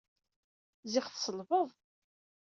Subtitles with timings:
[0.91, 1.69] Ziɣ tselbed!